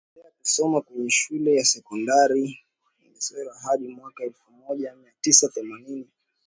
[0.09, 2.59] Akaendelea kusoma kwenye Shule ya Sekondari
[2.97, 6.07] Kigonsera hadi mwaka elfu moja mia tisa themanini